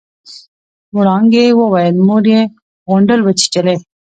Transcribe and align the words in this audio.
وړانګې 0.95 1.45
وويل 1.59 1.95
مور 2.07 2.23
يې 2.33 2.41
غونډل 2.89 3.19
وچېچلې. 3.23 3.75